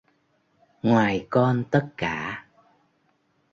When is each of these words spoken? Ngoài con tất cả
Ngoài 0.83 1.27
con 1.29 1.63
tất 1.71 1.85
cả 1.97 2.45